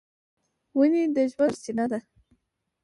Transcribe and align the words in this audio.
ونې 0.77 1.03
د 1.15 1.17
ژوند 1.31 1.53
سرچینه 1.55 1.85
ده. 1.91 1.99